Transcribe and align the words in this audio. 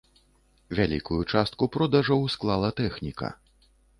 Вялікую 0.79 1.19
частку 1.33 1.69
продажаў 1.77 2.25
склала 2.37 2.69
тэхніка. 2.83 3.33